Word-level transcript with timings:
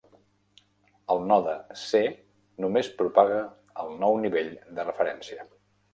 El 1.15 1.19
node 1.31 1.53
C 1.81 2.01
només 2.65 2.91
propaga 3.03 3.39
el 3.85 3.95
nou 4.05 4.19
nivell 4.25 4.51
de 4.81 4.87
referència. 4.89 5.51